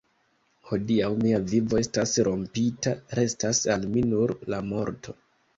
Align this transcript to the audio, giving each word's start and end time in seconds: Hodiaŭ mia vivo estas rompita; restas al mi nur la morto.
Hodiaŭ 0.69 1.09
mia 1.19 1.41
vivo 1.51 1.77
estas 1.83 2.15
rompita; 2.29 2.95
restas 3.21 3.63
al 3.77 3.89
mi 3.93 4.07
nur 4.15 4.35
la 4.55 4.65
morto. 4.75 5.17